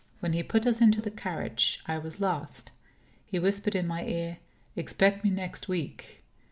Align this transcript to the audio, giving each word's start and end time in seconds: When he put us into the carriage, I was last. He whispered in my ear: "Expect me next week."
When 0.19 0.33
he 0.33 0.41
put 0.41 0.65
us 0.65 0.81
into 0.81 0.99
the 0.99 1.11
carriage, 1.11 1.79
I 1.85 1.99
was 1.99 2.19
last. 2.19 2.71
He 3.27 3.37
whispered 3.37 3.75
in 3.75 3.85
my 3.85 4.03
ear: 4.03 4.39
"Expect 4.75 5.23
me 5.23 5.29
next 5.29 5.67
week." 5.69 6.23